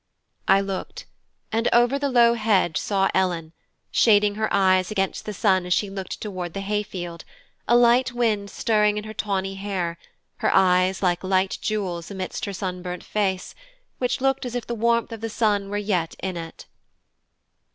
[0.47, 1.05] I looked,
[1.51, 3.53] and over the low hedge saw Ellen,
[3.91, 7.23] shading her eyes against the sun as she looked toward the hay field,
[7.67, 9.99] a light wind stirring in her tawny hair,
[10.37, 13.53] her eyes like light jewels amidst her sunburnt face,
[13.99, 16.65] which looked as if the warmth of the sun were yet in it.